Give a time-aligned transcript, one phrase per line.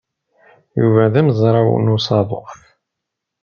[0.79, 2.55] Yuba d amezraw n usaḍuf.